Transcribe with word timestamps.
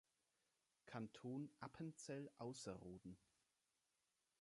Kanton 0.87 1.47
Appenzell-Ausserrhoden 1.61 3.15